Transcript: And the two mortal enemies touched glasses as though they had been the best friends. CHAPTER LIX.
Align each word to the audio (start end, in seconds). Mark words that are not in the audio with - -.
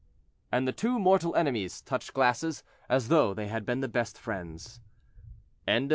And 0.51 0.67
the 0.67 0.71
two 0.73 0.97
mortal 0.97 1.35
enemies 1.35 1.79
touched 1.79 2.15
glasses 2.15 2.63
as 2.89 3.09
though 3.09 3.35
they 3.35 3.45
had 3.49 3.67
been 3.67 3.81
the 3.81 3.87
best 3.87 4.17
friends. 4.17 4.79
CHAPTER 5.67 5.79
LIX. 5.81 5.89